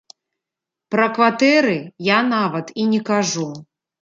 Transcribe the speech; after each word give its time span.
Пра 0.95 1.05
кватэры 1.17 1.75
я 2.09 2.19
нават 2.33 2.73
і 2.83 2.89
не 2.97 3.05
кажу. 3.13 3.47